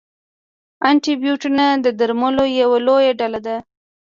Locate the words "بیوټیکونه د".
1.23-1.87